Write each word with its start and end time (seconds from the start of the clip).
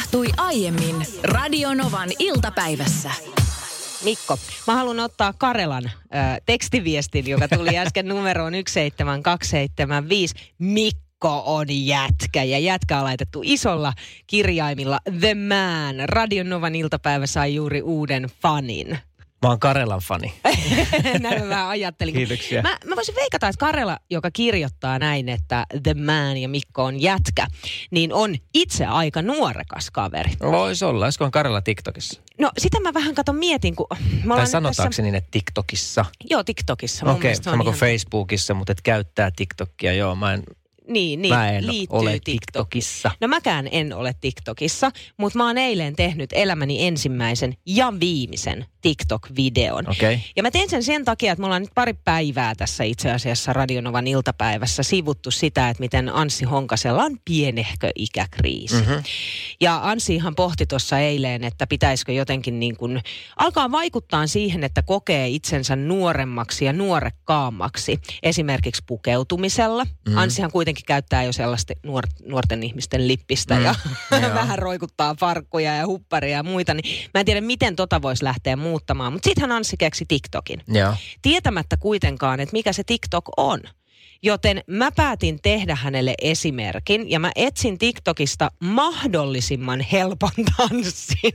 tapahtui 0.00 0.28
aiemmin 0.36 1.06
Radionovan 1.22 2.08
iltapäivässä. 2.18 3.10
Mikko, 4.04 4.38
mä 4.66 4.74
haluan 4.74 5.00
ottaa 5.00 5.32
Karelan 5.38 5.84
äh, 5.84 6.38
tekstiviestin, 6.46 7.26
joka 7.28 7.48
tuli 7.48 7.78
äsken 7.78 8.08
numeroon 8.08 8.52
17275. 8.52 10.34
Mikko 10.58 11.42
on 11.46 11.66
jätkä 11.70 12.42
ja 12.42 12.58
jätkä 12.58 12.98
on 12.98 13.04
laitettu 13.04 13.40
isolla 13.44 13.92
kirjaimilla 14.26 14.98
The 15.20 15.34
Man. 15.34 16.08
Radionovan 16.08 16.74
iltapäivä 16.74 17.26
sai 17.26 17.54
juuri 17.54 17.82
uuden 17.82 18.26
fanin. 18.42 18.98
Mä 19.42 19.48
oon 19.48 19.58
Karelan 19.60 20.00
fani. 20.00 20.32
näin 21.20 21.44
mä 21.44 21.68
ajattelin. 21.68 22.14
Kiitoksia. 22.14 22.62
Mä, 22.62 22.78
mä 22.86 22.96
voisin 22.96 23.14
veikata, 23.14 23.48
että 23.48 23.58
Karela, 23.60 23.98
joka 24.10 24.30
kirjoittaa 24.30 24.98
näin, 24.98 25.28
että 25.28 25.66
The 25.82 25.94
Man 25.94 26.36
ja 26.36 26.48
Mikko 26.48 26.84
on 26.84 27.02
jätkä, 27.02 27.46
niin 27.90 28.12
on 28.12 28.34
itse 28.54 28.86
aika 28.86 29.22
nuorekas 29.22 29.90
kaveri. 29.90 30.30
Voisi 30.42 30.84
olla. 30.84 31.04
Olisikohan 31.04 31.30
Karela 31.30 31.60
TikTokissa? 31.62 32.20
No 32.38 32.50
sitä 32.58 32.80
mä 32.80 32.94
vähän 32.94 33.14
katon 33.14 33.36
mietin, 33.36 33.76
kun 33.76 33.86
me 34.24 34.34
Tai 34.34 34.46
sanotaanko 34.46 34.90
tässä... 34.90 35.02
niin, 35.02 35.14
että 35.14 35.28
TikTokissa? 35.30 36.04
Joo, 36.30 36.44
TikTokissa. 36.44 37.10
Okei, 37.12 37.30
on 37.30 37.36
sama 37.44 37.56
kuin 37.56 37.66
ihan- 37.74 37.78
Facebookissa, 37.80 38.54
mutta 38.54 38.72
et 38.72 38.82
käyttää 38.82 39.30
TikTokia. 39.36 39.92
Joo, 39.92 40.14
mä 40.14 40.32
en, 40.34 40.42
Niin, 40.90 41.22
niin 41.22 41.34
mä 41.34 41.50
en 41.50 41.66
liittyy 41.66 41.98
ole 41.98 42.12
TikTok. 42.12 42.24
TikTokissa. 42.24 43.10
No 43.20 43.28
mäkään 43.28 43.68
en 43.72 43.92
ole 43.92 44.14
TikTokissa, 44.20 44.90
mutta 45.16 45.38
mä 45.38 45.46
oon 45.46 45.58
eilen 45.58 45.96
tehnyt 45.96 46.30
elämäni 46.32 46.86
ensimmäisen 46.86 47.56
ja 47.66 47.92
viimeisen 48.00 48.66
TikTok-videon. 48.80 49.90
Okay. 49.90 50.18
Ja 50.36 50.42
mä 50.42 50.50
teen 50.50 50.70
sen 50.70 50.82
sen 50.82 51.04
takia, 51.04 51.32
että 51.32 51.40
me 51.40 51.46
ollaan 51.46 51.62
nyt 51.62 51.74
pari 51.74 51.94
päivää 51.94 52.54
tässä 52.54 52.84
itse 52.84 53.10
asiassa 53.10 53.52
Radionovan 53.52 54.06
iltapäivässä 54.06 54.82
sivuttu 54.82 55.30
sitä, 55.30 55.68
että 55.68 55.80
miten 55.80 56.08
Anssi 56.08 56.44
Honkasella 56.44 57.02
on 57.02 57.16
pienehkö 57.24 57.90
ikäkriisi. 57.94 58.74
Mm-hmm. 58.74 59.02
Ja 59.60 59.80
Anssihan 59.82 60.34
pohti 60.34 60.66
tuossa 60.66 60.98
eilen, 60.98 61.44
että 61.44 61.66
pitäisikö 61.66 62.12
jotenkin 62.12 62.60
niin 62.60 62.76
kuin 62.76 63.00
alkaa 63.36 63.70
vaikuttaa 63.70 64.26
siihen, 64.26 64.64
että 64.64 64.82
kokee 64.82 65.28
itsensä 65.28 65.76
nuoremmaksi 65.76 66.64
ja 66.64 66.72
nuorekkaammaksi. 66.72 67.98
Esimerkiksi 68.22 68.82
pukeutumisella. 68.86 69.84
Mm. 69.84 70.16
Anssihan 70.16 70.50
kuitenkin 70.52 70.79
käyttää 70.86 71.22
jo 71.22 71.32
sellaista 71.32 71.74
nuor- 71.86 72.28
nuorten 72.28 72.62
ihmisten 72.62 73.08
lippistä 73.08 73.54
mm. 73.54 73.64
ja 73.64 73.74
vähän 74.34 74.58
roikuttaa 74.58 75.14
farkkuja 75.20 75.74
ja 75.74 75.86
hupparia 75.86 76.36
ja 76.36 76.42
muita. 76.42 76.74
Niin 76.74 77.08
mä 77.14 77.20
en 77.20 77.26
tiedä, 77.26 77.40
miten 77.40 77.76
tota 77.76 78.02
voisi 78.02 78.24
lähteä 78.24 78.56
muuttamaan. 78.56 79.12
Mutta 79.12 79.28
sittenhän 79.28 79.56
Anssi 79.56 79.76
keksi 79.76 80.04
TikTokin 80.08 80.62
Joo. 80.68 80.94
tietämättä 81.22 81.76
kuitenkaan, 81.76 82.40
että 82.40 82.52
mikä 82.52 82.72
se 82.72 82.82
TikTok 82.84 83.24
on. 83.36 83.60
Joten 84.22 84.62
mä 84.66 84.90
päätin 84.96 85.38
tehdä 85.42 85.74
hänelle 85.74 86.14
esimerkin 86.22 87.10
ja 87.10 87.20
mä 87.20 87.30
etsin 87.36 87.78
TikTokista 87.78 88.50
mahdollisimman 88.60 89.80
helpon 89.80 90.30
tanssin, 90.56 91.32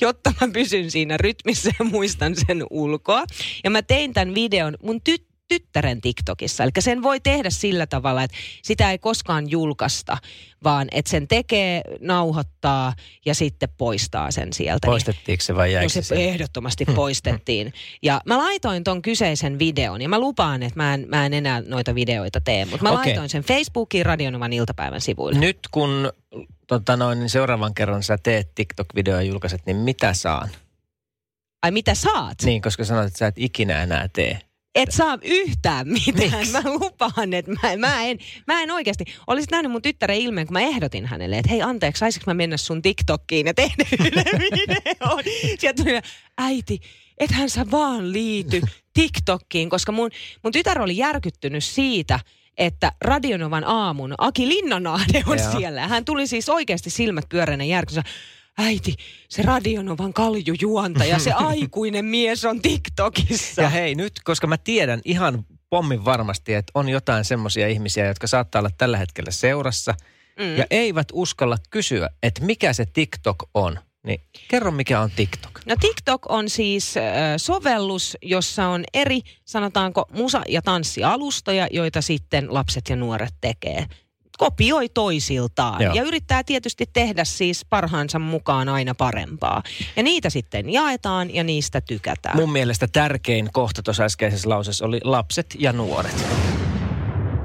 jotta 0.00 0.34
mä 0.40 0.48
pysyn 0.52 0.90
siinä 0.90 1.16
rytmissä 1.16 1.70
ja 1.78 1.84
muistan 1.84 2.34
sen 2.46 2.64
ulkoa. 2.70 3.24
Ja 3.64 3.70
mä 3.70 3.82
tein 3.82 4.12
tämän 4.12 4.34
videon 4.34 4.76
mun 4.82 5.00
tyt- 5.10 5.31
tyttären 5.52 6.00
TikTokissa. 6.00 6.64
Eli 6.64 6.70
sen 6.78 7.02
voi 7.02 7.20
tehdä 7.20 7.50
sillä 7.50 7.86
tavalla, 7.86 8.22
että 8.22 8.36
sitä 8.62 8.90
ei 8.90 8.98
koskaan 8.98 9.50
julkaista, 9.50 10.18
vaan 10.64 10.88
että 10.92 11.10
sen 11.10 11.28
tekee, 11.28 11.82
nauhoittaa 12.00 12.92
ja 13.26 13.34
sitten 13.34 13.68
poistaa 13.78 14.30
sen 14.30 14.52
sieltä. 14.52 14.86
Niin- 14.86 14.92
Poistettiinko 14.92 15.42
se 15.42 15.54
vai 15.54 15.68
No 15.68 15.72
jäikö 15.72 15.88
se 15.88 16.02
se? 16.02 16.14
ehdottomasti 16.14 16.84
poistettiin. 16.84 17.72
Ja 18.02 18.20
mä 18.26 18.38
laitoin 18.38 18.84
ton 18.84 19.02
kyseisen 19.02 19.58
videon 19.58 20.02
ja 20.02 20.08
mä 20.08 20.18
lupaan, 20.18 20.62
että 20.62 20.76
mä 20.76 20.94
en, 20.94 21.06
mä 21.08 21.26
en 21.26 21.34
enää 21.34 21.62
noita 21.66 21.94
videoita 21.94 22.40
tee. 22.40 22.64
Mutta 22.64 22.82
mä 22.82 22.90
Okei. 22.90 23.04
laitoin 23.06 23.28
sen 23.28 23.42
Facebookiin 23.42 24.06
Radionovan 24.06 24.52
iltapäivän 24.52 25.00
sivuille. 25.00 25.40
Nyt 25.40 25.58
kun 25.70 26.12
tota 26.66 26.96
noin, 26.96 27.18
niin 27.18 27.30
seuraavan 27.30 27.74
kerran 27.74 28.02
sä 28.02 28.18
teet 28.22 28.54
TikTok-videoa 28.54 29.16
ja 29.16 29.22
julkaiset, 29.22 29.66
niin 29.66 29.76
mitä 29.76 30.14
saan? 30.14 30.48
Ai 31.62 31.70
mitä 31.70 31.94
saat? 31.94 32.34
Niin, 32.44 32.62
koska 32.62 32.84
sanoit, 32.84 33.06
että 33.06 33.18
sä 33.18 33.26
et 33.26 33.34
ikinä 33.38 33.82
enää 33.82 34.08
tee. 34.12 34.38
Et 34.74 34.90
saa 34.90 35.18
yhtään 35.22 35.88
mitään. 35.88 36.48
Mä 36.48 36.62
lupaan, 36.64 37.32
että 37.32 37.50
mä, 37.50 37.76
mä, 37.76 38.02
en, 38.02 38.18
mä 38.46 38.62
en 38.62 38.70
oikeasti. 38.70 39.04
Olisit 39.26 39.50
nähnyt 39.50 39.72
mun 39.72 39.82
tyttären 39.82 40.16
ilmeen, 40.16 40.46
kun 40.46 40.52
mä 40.52 40.60
ehdotin 40.60 41.06
hänelle, 41.06 41.38
että 41.38 41.50
hei 41.50 41.62
anteeksi, 41.62 42.00
saisinko 42.00 42.24
mä 42.26 42.34
mennä 42.34 42.56
sun 42.56 42.82
TikTokkiin 42.82 43.46
ja 43.46 43.54
tehdä 43.54 43.84
yhden 44.00 44.24
videon. 44.40 45.22
Sieltä 45.58 45.82
tuli, 45.82 46.00
äiti, 46.38 46.80
ethän 47.18 47.50
sä 47.50 47.70
vaan 47.70 48.12
liity 48.12 48.60
TikTokkiin, 48.94 49.70
koska 49.70 49.92
mun, 49.92 50.10
mun 50.42 50.52
tytär 50.52 50.82
oli 50.82 50.96
järkyttynyt 50.96 51.64
siitä, 51.64 52.20
että 52.58 52.92
Radionovan 53.00 53.64
aamun 53.64 54.14
Aki 54.18 54.48
Linnanahde 54.48 55.22
on 55.26 55.38
Joo. 55.38 55.52
siellä. 55.58 55.88
Hän 55.88 56.04
tuli 56.04 56.26
siis 56.26 56.48
oikeasti 56.48 56.90
silmät 56.90 57.24
pyöreänä 57.28 57.64
järkyssä. 57.64 58.02
Äiti, 58.58 58.94
se 59.28 59.42
Radionovan 59.42 60.12
kaljujuontaja, 60.12 61.18
se 61.18 61.32
aikuinen 61.50 62.04
mies 62.04 62.44
on 62.44 62.62
TikTokissa. 62.62 63.62
Ja 63.62 63.68
hei, 63.68 63.94
nyt, 63.94 64.12
koska 64.24 64.46
mä 64.46 64.56
tiedän 64.56 65.00
ihan 65.04 65.44
pommin 65.70 66.04
varmasti, 66.04 66.54
että 66.54 66.70
on 66.74 66.88
jotain 66.88 67.24
semmoisia 67.24 67.68
ihmisiä, 67.68 68.06
jotka 68.06 68.26
saattaa 68.26 68.60
olla 68.60 68.70
tällä 68.78 68.98
hetkellä 68.98 69.30
seurassa 69.30 69.94
mm. 70.38 70.56
ja 70.56 70.66
eivät 70.70 71.08
uskalla 71.12 71.56
kysyä, 71.70 72.10
että 72.22 72.44
mikä 72.44 72.72
se 72.72 72.86
TikTok 72.86 73.36
on. 73.54 73.78
Niin 74.06 74.20
kerro, 74.48 74.70
mikä 74.70 75.00
on 75.00 75.10
TikTok. 75.10 75.60
No 75.66 75.76
TikTok 75.80 76.30
on 76.30 76.50
siis 76.50 76.96
äh, 76.96 77.02
sovellus, 77.36 78.16
jossa 78.22 78.68
on 78.68 78.84
eri, 78.94 79.20
sanotaanko, 79.44 80.06
musa- 80.12 80.42
ja 80.48 80.62
tanssialustoja, 80.62 81.68
joita 81.70 82.02
sitten 82.02 82.54
lapset 82.54 82.88
ja 82.88 82.96
nuoret 82.96 83.34
tekee. 83.40 83.86
Kopioi 84.44 84.88
toisiltaan 84.88 85.82
Joo. 85.82 85.94
ja 85.94 86.02
yrittää 86.02 86.44
tietysti 86.44 86.84
tehdä 86.92 87.24
siis 87.24 87.64
parhaansa 87.70 88.18
mukaan 88.18 88.68
aina 88.68 88.94
parempaa. 88.94 89.62
Ja 89.96 90.02
niitä 90.02 90.30
sitten 90.30 90.70
jaetaan 90.70 91.34
ja 91.34 91.44
niistä 91.44 91.80
tykätään. 91.80 92.36
Mun 92.36 92.52
mielestä 92.52 92.88
tärkein 92.92 93.48
kohta 93.52 93.82
tuossa 93.82 94.04
äskeisessä 94.04 94.48
lauseessa 94.48 94.86
oli 94.86 95.00
lapset 95.04 95.46
ja 95.58 95.72
nuoret. 95.72 96.26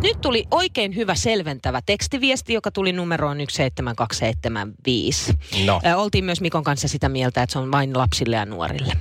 Nyt 0.03 0.21
tuli 0.21 0.43
oikein 0.51 0.95
hyvä 0.95 1.15
selventävä 1.15 1.81
tekstiviesti, 1.85 2.53
joka 2.53 2.71
tuli 2.71 2.93
numeroon 2.93 3.37
17275. 3.37 5.33
No. 5.65 5.81
Ö, 5.85 5.97
oltiin 5.97 6.25
myös 6.25 6.41
Mikon 6.41 6.63
kanssa 6.63 6.87
sitä 6.87 7.09
mieltä, 7.09 7.43
että 7.43 7.53
se 7.53 7.59
on 7.59 7.71
vain 7.71 7.97
lapsille 7.97 8.35
ja 8.35 8.45
nuorille. 8.45 8.93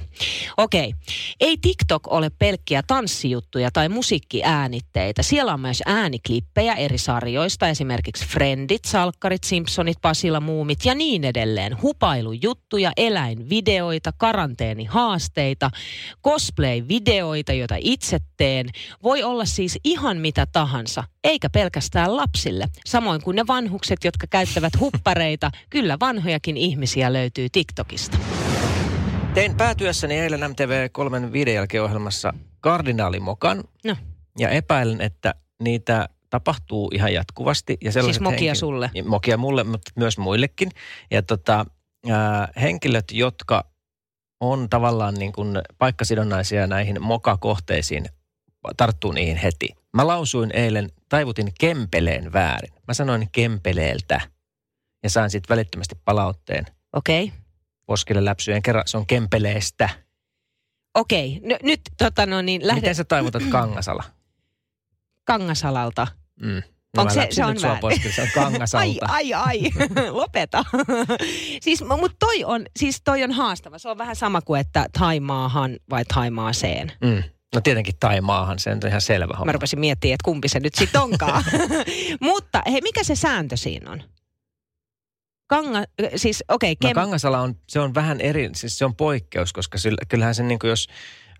Okei. 0.56 0.94
Ei 1.40 1.56
TikTok 1.62 2.12
ole 2.12 2.30
pelkkiä 2.38 2.82
tanssijuttuja 2.86 3.70
tai 3.70 3.88
musiikkiäänitteitä. 3.88 5.22
Siellä 5.22 5.54
on 5.54 5.60
myös 5.60 5.82
ääniklippejä 5.86 6.74
eri 6.74 6.98
sarjoista, 6.98 7.68
esimerkiksi 7.68 8.26
Friendit, 8.26 8.84
Salkkarit, 8.84 9.44
Simpsonit, 9.44 9.98
Pasila, 10.02 10.40
Muumit 10.40 10.84
ja 10.84 10.94
niin 10.94 11.24
edelleen. 11.24 11.82
Hupailujuttuja, 11.82 12.92
eläinvideoita, 12.96 14.12
karanteenihaasteita, 14.18 15.70
cosplay-videoita, 16.26 17.52
joita 17.52 17.74
itse 17.78 18.18
teen. 18.36 18.66
Voi 19.02 19.22
olla 19.22 19.44
siis 19.44 19.78
ihan 19.84 20.16
mitä 20.16 20.46
tahansa, 20.52 20.85
eikä 21.24 21.50
pelkästään 21.50 22.16
lapsille. 22.16 22.66
Samoin 22.86 23.22
kuin 23.22 23.34
ne 23.34 23.46
vanhukset, 23.46 24.04
jotka 24.04 24.26
käyttävät 24.30 24.72
huppareita, 24.80 25.50
kyllä 25.70 25.96
vanhojakin 26.00 26.56
ihmisiä 26.56 27.12
löytyy 27.12 27.48
TikTokista. 27.52 28.18
Tein 29.34 29.54
päätyessäni 29.54 30.14
eilen 30.14 30.40
MTV3 30.40 31.32
viiden 31.32 31.54
jälkeen 31.54 31.82
ohjelmassa 31.82 32.34
kardinaalimokan 32.60 33.64
No, 33.84 33.96
ja 34.38 34.48
epäilen, 34.48 35.00
että 35.00 35.34
niitä 35.62 36.08
tapahtuu 36.30 36.90
ihan 36.94 37.12
jatkuvasti. 37.12 37.76
Ja 37.84 37.92
Siis 37.92 38.20
mokia 38.20 38.52
henkilöt- 38.52 38.56
sulle? 38.56 38.90
Mokia 39.04 39.36
mulle, 39.36 39.64
mutta 39.64 39.90
myös 39.96 40.18
muillekin. 40.18 40.70
Ja 41.10 41.22
tota, 41.22 41.66
ää, 42.10 42.48
henkilöt, 42.60 43.04
jotka 43.12 43.64
on 44.40 44.68
tavallaan 44.70 45.14
niin 45.14 45.32
kuin 45.32 45.58
paikkasidonnaisia 45.78 46.66
näihin 46.66 47.02
mokakohteisiin, 47.02 48.06
tarttuu 48.76 49.12
niihin 49.12 49.36
heti. 49.36 49.68
Mä 49.92 50.06
lausuin 50.06 50.50
eilen, 50.56 50.88
taivutin 51.08 51.52
kempeleen 51.60 52.32
väärin. 52.32 52.72
Mä 52.88 52.94
sanoin 52.94 53.28
kempeleeltä 53.32 54.20
ja 55.02 55.10
sain 55.10 55.30
sitten 55.30 55.54
välittömästi 55.54 55.94
palautteen 56.04 56.66
okei. 56.92 57.24
Okay. 57.24 57.38
poskille 57.86 58.24
läpsyjen 58.24 58.62
kerran. 58.62 58.84
Se 58.86 58.96
on 58.96 59.06
kempeleestä. 59.06 59.88
Okei, 60.94 61.40
no, 61.42 61.56
nyt 61.62 61.80
tota 61.98 62.26
no 62.26 62.42
niin, 62.42 62.66
lähde 62.66 62.80
Miten 62.80 62.94
sä 62.94 63.04
taivutat 63.04 63.42
Kangasala? 63.50 64.04
Kangasalalta. 65.24 66.06
Mm. 66.40 66.62
Onko 66.98 67.14
mä 67.14 67.22
se- 67.22 67.28
se 67.30 67.44
on 67.44 67.60
sua 67.60 67.78
poskille, 67.80 68.14
se 68.14 68.22
on 68.22 68.28
Ai, 68.28 68.32
Kangasalta. 68.34 69.06
ai, 69.14 69.34
ai. 69.34 69.60
Lopeta. 70.10 70.64
siis, 71.64 71.84
mutta 72.00 72.16
toi 72.18 72.44
on, 72.44 72.66
siis 72.78 73.00
toi 73.04 73.24
on 73.24 73.32
haastava. 73.32 73.78
Se 73.78 73.88
on 73.88 73.98
vähän 73.98 74.16
sama 74.16 74.40
kuin, 74.40 74.60
että 74.60 74.86
Taimaahan 74.98 75.76
vai 75.90 76.04
Taimaaseen. 76.04 76.92
Mm. 77.00 77.22
No 77.54 77.60
tietenkin 77.60 77.94
Taimaahan, 78.00 78.58
se 78.58 78.70
on 78.70 78.80
ihan 78.88 79.00
selvä 79.00 79.34
homma. 79.34 79.44
Mä 79.44 79.52
rupesin 79.52 79.80
miettimään, 79.80 80.14
että 80.14 80.24
kumpi 80.24 80.48
se 80.48 80.60
nyt 80.60 80.74
sitten 80.74 81.00
onkaan. 81.00 81.44
mutta 82.20 82.62
hei, 82.72 82.80
mikä 82.80 83.04
se 83.04 83.14
sääntö 83.14 83.56
siinä 83.56 83.90
on? 83.90 84.02
Kanga, 85.46 85.84
siis 86.16 86.44
okei, 86.48 86.72
okay, 86.72 86.90
No 86.90 86.94
Kangasala 86.94 87.40
on, 87.40 87.56
se 87.68 87.80
on 87.80 87.94
vähän 87.94 88.20
eri, 88.20 88.50
siis 88.54 88.78
se 88.78 88.84
on 88.84 88.96
poikkeus, 88.96 89.52
koska 89.52 89.78
sillä, 89.78 89.98
kyllähän 90.08 90.34
se 90.34 90.42
niin 90.42 90.58
kuin 90.58 90.68
jos, 90.68 90.88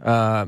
ää, 0.05 0.47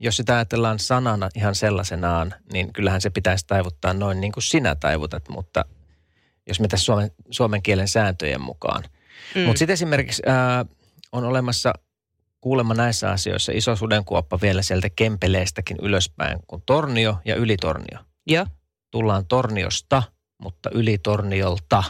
jos 0.00 0.16
sitä 0.16 0.34
ajatellaan 0.34 0.78
sanana 0.78 1.28
ihan 1.34 1.54
sellaisenaan, 1.54 2.34
niin 2.52 2.72
kyllähän 2.72 3.00
se 3.00 3.10
pitäisi 3.10 3.46
taivuttaa 3.46 3.94
noin 3.94 4.20
niin 4.20 4.32
kuin 4.32 4.42
sinä 4.42 4.74
taivutat, 4.74 5.28
mutta 5.28 5.64
jos 6.46 6.60
me 6.60 6.68
tässä 6.68 6.84
suomen, 6.84 7.10
suomen 7.30 7.62
kielen 7.62 7.88
sääntöjen 7.88 8.40
mukaan, 8.40 8.84
Mm. 9.34 9.42
Mutta 9.42 9.58
sitten 9.58 9.74
esimerkiksi 9.74 10.22
ää, 10.26 10.64
on 11.12 11.24
olemassa 11.24 11.72
kuulemma 12.40 12.74
näissä 12.74 13.10
asioissa 13.10 13.52
iso 13.54 13.76
sudenkuoppa 13.76 14.38
vielä 14.42 14.62
sieltä 14.62 14.88
Kempeleistäkin 14.96 15.76
ylöspäin, 15.82 16.38
kun 16.46 16.62
Tornio 16.66 17.18
ja 17.24 17.34
Ylitornio. 17.36 17.98
Joo. 18.26 18.46
Tullaan 18.90 19.26
Torniosta, 19.26 20.02
mutta 20.42 20.70
Ylitorniolta. 20.74 21.82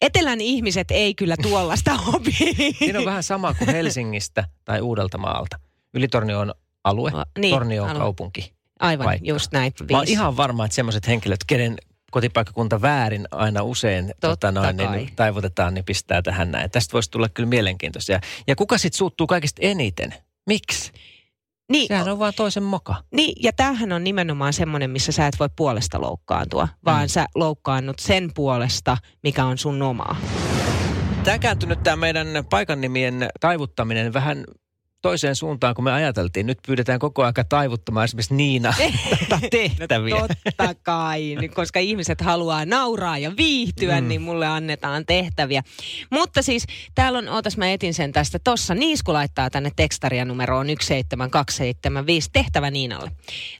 Etelän 0.00 0.40
ihmiset 0.40 0.90
ei 0.90 1.14
kyllä 1.14 1.36
tuollaista 1.42 1.98
opi. 2.14 2.32
Siinä 2.78 2.98
on 2.98 3.04
vähän 3.04 3.22
sama 3.22 3.54
kuin 3.54 3.70
Helsingistä 3.70 4.44
tai 4.64 4.80
Uudeltamaalta. 4.80 5.58
Ylitornio 5.94 6.40
on 6.40 6.54
alue, 6.84 7.12
Niin, 7.38 7.50
Tornio 7.54 7.82
on 7.82 7.88
alue. 7.90 8.00
kaupunki. 8.00 8.52
Aivan, 8.80 9.04
paikka. 9.04 9.28
just 9.28 9.52
näin. 9.52 9.72
Mä 9.80 9.96
oon 9.96 10.00
Viisi. 10.00 10.12
ihan 10.12 10.36
varma, 10.36 10.64
että 10.64 10.74
sellaiset 10.74 11.06
henkilöt, 11.06 11.40
kenen 11.46 11.76
kotipaikkakunta 12.12 12.82
väärin 12.82 13.28
aina 13.30 13.62
usein 13.62 14.14
Totta 14.20 14.52
noin, 14.52 14.76
niin 14.76 15.12
taivutetaan, 15.16 15.74
niin 15.74 15.84
pistää 15.84 16.22
tähän 16.22 16.50
näin. 16.52 16.70
Tästä 16.70 16.92
voisi 16.92 17.10
tulla 17.10 17.28
kyllä 17.28 17.48
mielenkiintoisia. 17.48 18.20
Ja 18.46 18.56
kuka 18.56 18.78
sitten 18.78 18.98
suuttuu 18.98 19.26
kaikista 19.26 19.62
eniten? 19.62 20.14
Miksi? 20.46 20.92
niin, 21.72 21.88
Sehän 21.88 22.08
on 22.08 22.18
vaan 22.18 22.32
toisen 22.36 22.62
moka. 22.62 22.94
Niin, 23.14 23.34
ja 23.42 23.52
tämähän 23.52 23.92
on 23.92 24.04
nimenomaan 24.04 24.52
semmoinen, 24.52 24.90
missä 24.90 25.12
sä 25.12 25.26
et 25.26 25.36
voi 25.40 25.48
puolesta 25.56 26.00
loukkaantua, 26.00 26.68
vaan 26.84 27.04
Mm. 27.04 27.08
sä 27.08 27.26
loukkaannut 27.34 27.98
sen 27.98 28.30
puolesta, 28.34 28.96
mikä 29.22 29.44
on 29.44 29.58
sun 29.58 29.82
omaa. 29.82 30.16
Tämä 31.24 31.38
kääntynyt 31.38 31.82
tämä 31.82 31.96
meidän 31.96 32.28
paikan 32.50 32.80
nimien 32.80 33.28
taivuttaminen 33.40 34.12
vähän 34.12 34.44
toiseen 35.02 35.36
suuntaan, 35.36 35.74
kun 35.74 35.84
me 35.84 35.92
ajateltiin. 35.92 36.46
Nyt 36.46 36.58
pyydetään 36.66 36.98
koko 36.98 37.24
aika 37.24 37.44
taivuttamaan 37.44 38.04
esimerkiksi 38.04 38.34
Niina 38.34 38.74
tätä 39.28 39.38
tehtäviä. 39.50 40.16
Totta 40.18 40.74
kai, 40.82 41.36
koska 41.54 41.80
ihmiset 41.80 42.20
haluaa 42.20 42.64
nauraa 42.64 43.18
ja 43.18 43.32
viihtyä, 43.36 44.00
Mm. 44.00 44.08
niin 44.08 44.22
mulle 44.22 44.46
annetaan 44.46 45.06
tehtäviä. 45.06 45.62
Mutta 46.10 46.42
siis 46.42 46.66
täällä 46.94 47.18
on, 47.18 47.28
ootas 47.28 47.56
mä 47.56 47.72
etin 47.72 47.94
sen 47.94 48.12
tästä, 48.12 48.38
tossa 48.38 48.74
Niisku 48.74 49.12
laittaa 49.12 49.50
tänne 49.50 49.70
tekstaria 49.76 50.24
numeroon 50.24 50.66
17275 50.66 52.30
tehtävä 52.32 52.70
Niinalle. 52.70 53.10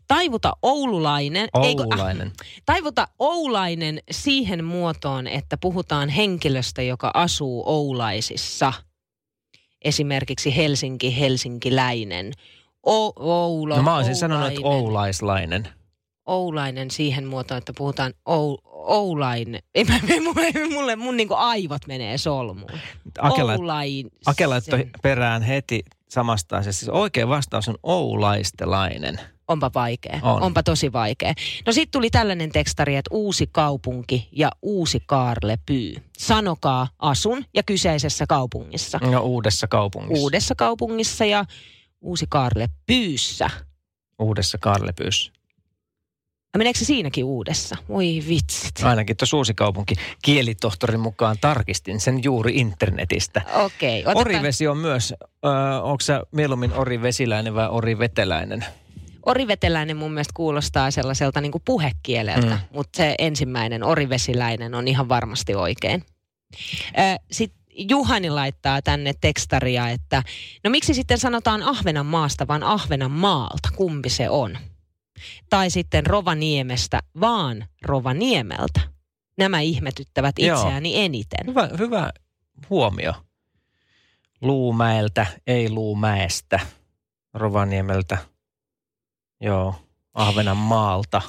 Taivuta 0.09 0.53
oululainen, 0.63 1.49
ei 1.63 1.75
kun- 1.75 1.93
ah, 1.95 1.99
Oulainen. 2.01 2.33
Taivuta 2.67 3.09
Oulainen 3.19 4.01
siihen 4.11 4.65
muotoon, 4.65 5.27
että 5.27 5.57
puhutaan 5.57 6.09
henkilöstä, 6.09 6.83
joka 6.83 7.11
asuu 7.15 7.63
Oulaisissa. 7.67 8.73
Esimerkiksi 9.85 10.57
Helsinki, 10.57 11.21
helsinkiläinen. 11.21 12.33
O- 12.87 13.13
Oulo, 13.17 13.77
No 13.77 13.83
mä 13.83 13.97
olisin 13.97 14.17
sanonut, 14.17 14.49
että 14.49 14.61
oulaislainen. 14.65 15.69
Oulainen 16.27 16.91
siihen 16.91 17.27
muotoon, 17.27 17.59
että 17.59 17.73
puhutaan 17.79 18.15
ou, 18.27 18.59
Oulainen. 18.85 19.63
Ei, 19.75 19.85
mä, 19.85 19.95
mulle, 20.25 20.69
mulle 20.75 20.97
mun 20.97 21.17
niinku 21.17 21.35
aivot 21.35 21.87
menee 21.87 22.19
solmuun. 22.19 22.71
Akela, 23.21 23.53
Oulain. 23.53 24.11
Ake 24.27 24.47
laittoi 24.47 24.91
perään 25.03 25.43
heti 25.43 25.83
samasta 26.09 26.57
asiasta. 26.57 26.79
Siis 26.79 26.89
oikea 26.89 27.29
vastaus 27.29 27.69
on 27.69 27.75
oulaistelainen. 27.83 29.21
Onpa 29.49 29.71
vaikea. 29.75 30.21
On. 30.23 30.43
Onpa 30.43 30.63
tosi 30.63 30.93
vaikea. 30.93 31.33
No 31.67 31.73
sitten 31.73 31.93
tuli 31.93 32.11
tällainen 32.11 32.53
tekstari, 32.53 32.97
että 32.97 33.09
uusi 33.13 33.49
kaupunki 33.53 34.29
ja 34.33 34.51
uusi 34.63 35.03
Kaarle 35.07 35.59
Pyy. 35.67 35.95
Sanokaa 36.19 36.89
asun 36.99 37.45
ja 37.55 37.63
kyseisessä 37.63 38.25
kaupungissa. 38.29 38.99
No 39.03 39.21
uudessa 39.21 39.67
kaupungissa. 39.69 40.23
Uudessa 40.23 40.55
kaupungissa 40.55 41.25
ja 41.25 41.45
uusi 42.01 42.27
Kaarle 42.29 42.69
Pyyssä. 42.87 43.51
Uudessa 44.19 44.59
Karlepyssä. 44.59 45.33
Ja 46.55 46.59
meneekö 46.59 46.79
se 46.79 46.85
siinäkin 46.85 47.25
uudessa? 47.25 47.77
Voi 47.89 48.23
vitsit. 48.29 48.73
Ainakin 48.83 49.17
tuossa 49.17 49.37
uusi 49.37 49.55
kaupunki. 49.55 49.95
Kielitohtorin 50.23 51.01
mukaan 51.01 51.37
tarkistin 51.41 52.01
sen 52.01 52.25
juuri 52.25 52.53
internetistä. 52.57 53.43
Okei, 53.55 54.01
otetaan. 54.01 54.17
Orivesi 54.17 54.67
on 54.69 54.77
myös, 54.77 55.15
äh, 55.23 55.85
onko 55.85 56.01
sä 56.01 56.23
mieluummin 56.33 56.73
orivesiläinen 56.73 57.55
vai 57.55 57.69
oriveteläinen? 57.69 58.65
Oriveteläinen 59.27 59.97
mun 59.97 60.13
mielestä 60.13 60.33
kuulostaa 60.37 60.91
sellaiselta 60.91 61.41
niin 61.41 61.53
kuin 61.53 61.63
puhekieleltä, 61.65 62.47
Mm. 62.47 62.59
mutta 62.71 62.97
se 62.97 63.15
ensimmäinen 63.19 63.85
orivesiläinen 63.85 64.75
on 64.75 64.89
ihan 64.89 65.09
varmasti 65.09 65.55
oikein. 65.55 66.05
Sitten 67.31 67.63
Juhani 67.91 68.31
laittaa 68.31 68.83
tänne 68.83 69.13
tekstaria, 69.21 69.89
että 69.89 70.23
no 70.65 70.71
miksi 70.71 70.95
sitten 70.95 71.19
sanotaan 71.19 71.63
Ahvenanmaasta, 71.63 72.49
vaan 72.49 72.63
Ahvenanmaalta, 72.63 73.69
kumpi 73.77 74.09
se 74.11 74.31
on? 74.31 74.59
Tai 75.51 75.71
sitten 75.71 76.07
Rovaniemestä, 76.07 77.01
vaan 77.21 77.67
Rovaniemeltä. 77.83 78.81
Nämä 79.39 79.61
ihmetyttävät 79.61 80.39
Joo. 80.39 80.57
itseäni 80.63 81.01
eniten. 81.01 81.47
Hyvä, 81.47 81.69
hyvä 81.79 82.13
huomio. 82.71 83.13
Luumäeltä, 84.41 85.27
ei 85.47 85.71
Luumäestä. 85.71 86.61
Rovaniemeltä. 87.35 88.19
Joo. 89.43 89.75
Ahvenanmaalta. 90.15 91.23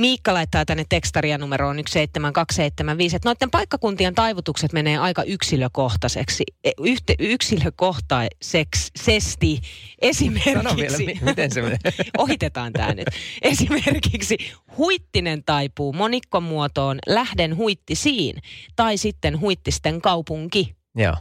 Miikka 0.00 0.34
laittaa 0.34 0.64
tänne 0.64 0.84
tekstaria 0.88 1.38
numeroon 1.38 1.76
17275, 1.76 3.16
että 3.16 3.28
noiden 3.28 3.50
paikkakuntien 3.50 4.14
taivutukset 4.14 4.72
menee 4.72 4.98
aika 4.98 5.22
yksilökohtaiseksi, 5.22 6.44
e, 6.64 6.70
yhte, 6.80 7.14
yksilökohtaisesti 7.18 9.46
vielä, 9.46 9.60
esimerkiksi, 10.02 11.06
mi- 11.06 11.18
miten 11.22 11.50
se 11.50 11.62
menee? 11.62 11.78
ohitetaan 12.18 12.72
tämä 12.72 12.94
nyt, 12.94 13.06
esimerkiksi 13.42 14.36
huittinen 14.78 15.44
taipuu 15.44 15.92
monikkomuotoon 15.92 16.98
lähden 17.06 17.56
huittisiin 17.56 18.42
tai 18.76 18.96
sitten 18.96 19.40
huittisten 19.40 20.00
kaupunki. 20.00 20.76
Joo. 20.94 21.16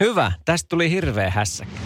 Hyvä. 0.00 0.32
Tästä 0.44 0.68
tuli 0.68 0.90
hirveä 0.90 1.30
hässäkkä. 1.30 1.80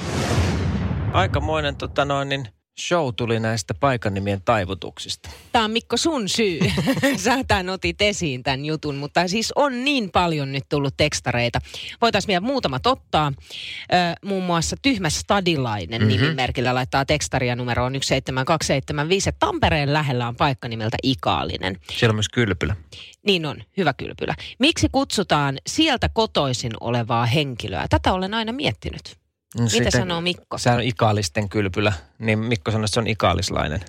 Aikamoinen 1.13 1.77
tota 1.77 2.05
noin, 2.05 2.29
niin 2.29 2.49
show 2.79 3.09
tuli 3.17 3.41
näistä 3.41 3.75
paikannimien 3.75 4.43
taivutuksista. 4.45 5.31
Tämä 5.53 5.65
on 5.65 5.71
Mikko 5.71 5.97
sun 5.97 6.29
syy. 6.29 6.59
Sä 7.25 7.45
tämän 7.49 7.69
otit 7.69 8.03
esiin 8.03 8.43
tämän 8.43 8.65
jutun, 8.65 8.97
mutta 8.97 9.29
siis 9.29 9.53
on 9.57 9.85
niin 9.85 10.11
paljon 10.11 10.53
nyt 10.53 10.65
tullut 10.69 10.95
tekstareita. 10.97 11.59
Voitaisiin 12.01 12.29
vielä 12.29 12.41
muutamat 12.41 12.87
ottaa. 12.87 13.33
Ö, 13.93 13.97
muun 14.25 14.45
muassa 14.45 14.77
Tyhmä 14.83 15.11
Stadilainen 15.11 16.01
Mhm. 16.03 16.11
mm-hmm. 16.11 16.23
nimimerkillä 16.23 16.75
laittaa 16.75 17.05
tekstaria 17.05 17.57
numeroon 17.57 17.93
17275. 17.93 19.29
että 19.29 19.47
Tampereen 19.47 19.93
lähellä 19.93 20.29
on 20.29 20.37
paikka 20.37 20.69
nimeltä 20.69 20.97
Ikaalinen. 21.03 21.77
Siellä 21.97 22.13
on 22.13 22.17
myös 22.17 22.29
kylpylä. 22.29 22.77
Niin 23.27 23.47
on, 23.47 23.63
hyvä 23.77 23.93
kylpylä. 23.93 24.35
Miksi 24.59 24.89
kutsutaan 24.93 25.59
sieltä 25.67 26.09
kotoisin 26.09 26.73
olevaa 26.81 27.27
henkilöä? 27.27 27.87
Tätä 27.91 28.13
olen 28.13 28.35
aina 28.35 28.53
miettinyt. 28.53 29.19
No 29.57 29.63
Mitä 29.63 29.71
sitten- 29.71 29.93
sanoo 29.93 30.21
Mikko? 30.21 30.59
Sehän 30.59 30.79
on 30.79 30.85
ikaalisten 30.85 31.49
kylpylä, 31.49 31.93
niin 32.19 32.39
Mikko 32.39 32.71
sanoi, 32.71 32.85
että 32.85 32.95
se 32.95 33.01
on 33.01 33.07
ikaalislainen. 33.07 33.81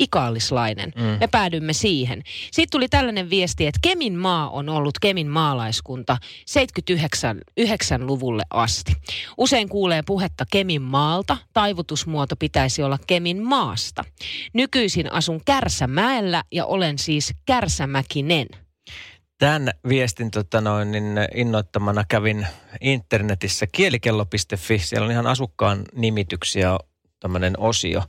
Ikaalislainen. 0.00 0.92
Mm. 0.96 1.02
Me 1.02 1.26
päädymme 1.30 1.72
siihen. 1.72 2.22
Sitten 2.52 2.70
tuli 2.70 2.88
tällainen 2.88 3.30
viesti, 3.30 3.66
että 3.66 3.78
Kemin 3.82 4.18
maa 4.18 4.50
on 4.50 4.68
ollut 4.68 4.98
Kemin 4.98 5.26
maalaiskunta 5.28 6.16
79-luvulle 6.50 8.42
asti. 8.50 8.92
Usein 9.38 9.68
kuulee 9.68 10.02
puhetta 10.06 10.44
Kemin 10.52 10.82
maalta, 10.82 11.36
taivutusmuoto 11.52 12.36
pitäisi 12.36 12.82
olla 12.82 12.98
Kemin 13.06 13.42
maasta. 13.42 14.04
Nykyisin 14.52 15.12
asun 15.12 15.40
Kärsämäellä 15.44 16.42
ja 16.52 16.66
olen 16.66 16.98
siis 16.98 17.34
Kärsämäkinen. 17.46 18.46
Tämän 19.38 19.70
viestin 19.88 20.30
tota 20.30 20.60
noin, 20.60 20.92
niin 20.92 21.14
innoittamana 21.34 22.04
kävin 22.08 22.46
internetissä 22.80 23.66
kielikello.fi. 23.72 24.78
Siellä 24.78 25.04
on 25.04 25.12
ihan 25.12 25.26
asukkaan 25.26 25.82
nimityksiä 25.94 26.78
tämmöinen 27.20 27.54
osio. 27.58 28.02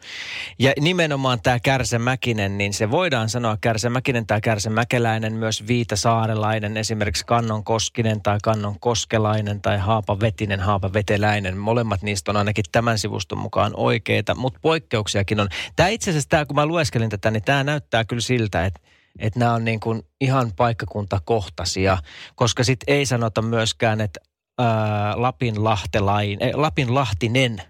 Ja 0.59 0.73
nimenomaan 0.79 1.41
tämä 1.41 1.59
Kärsämäkinen, 1.59 2.57
niin 2.57 2.73
se 2.73 2.91
voidaan 2.91 3.29
sanoa 3.29 3.57
Kärsämäkinen 3.61 4.27
tai 4.27 4.41
Kärsämäkeläinen, 4.41 5.33
myös 5.33 5.67
Viitasaarelainen, 5.67 6.77
esimerkiksi 6.77 7.25
Kannon 7.25 7.63
Koskinen 7.63 8.21
tai 8.21 8.37
Kannon 8.43 8.79
Koskelainen 8.79 9.61
tai 9.61 9.77
Haapavetinen, 9.77 10.59
Haapaveteläinen. 10.59 11.57
Molemmat 11.57 12.01
niistä 12.01 12.31
on 12.31 12.37
ainakin 12.37 12.65
tämän 12.71 12.99
sivuston 12.99 13.37
mukaan 13.37 13.71
oikeita, 13.75 14.35
mutta 14.35 14.59
poikkeuksiakin 14.61 15.39
on. 15.39 15.47
Tämä 15.75 15.89
itse 15.89 16.11
asiassa, 16.11 16.29
tää, 16.29 16.45
kun 16.45 16.55
mä 16.55 16.65
lueskelin 16.65 17.09
tätä, 17.09 17.31
niin 17.31 17.43
tämä 17.43 17.63
näyttää 17.63 18.05
kyllä 18.05 18.21
siltä, 18.21 18.65
että 18.65 18.79
että 19.19 19.39
nämä 19.39 19.53
on 19.53 19.65
niin 19.65 19.79
kuin 19.79 20.03
ihan 20.21 20.51
paikkakuntakohtaisia, 20.55 21.97
koska 22.35 22.63
sitten 22.63 22.95
ei 22.95 23.05
sanota 23.05 23.41
myöskään, 23.41 24.01
että 24.01 24.19
ää, 24.59 25.21
Lapinlahtelain, 25.21 26.43
eh, 26.43 26.55
Lapinlahtinen, 26.55 27.61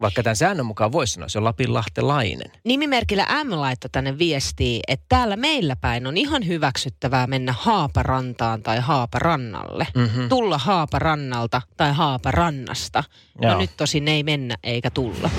vaikka 0.00 0.22
tämän 0.22 0.36
säännön 0.36 0.66
mukaan 0.66 0.92
voisi 0.92 1.12
sanoa, 1.12 1.28
se 1.28 1.38
on 1.38 1.44
Lapinlahtelainen. 1.44 2.52
Nimimerkillä 2.64 3.26
M 3.44 3.50
laittoi 3.50 3.90
tänne 3.90 4.18
viestiä, 4.18 4.80
että 4.88 5.06
täällä 5.08 5.36
meillä 5.36 5.76
päin 5.76 6.06
on 6.06 6.16
ihan 6.16 6.46
hyväksyttävää 6.46 7.26
mennä 7.26 7.54
Haaparantaan 7.58 8.62
tai 8.62 8.80
Haaparannalle. 8.80 9.86
Mm-hmm. 9.94 10.28
Tulla 10.28 10.58
Haaparannalta 10.58 11.62
tai 11.76 11.92
Haaparannasta. 11.92 13.04
Joo. 13.42 13.52
No 13.52 13.58
nyt 13.58 13.70
tosin 13.76 14.08
ei 14.08 14.22
mennä 14.22 14.56
eikä 14.64 14.90
tulla. 14.90 15.30